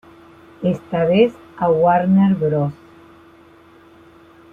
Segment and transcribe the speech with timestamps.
[0.63, 2.73] Esta vez a Warner Bros.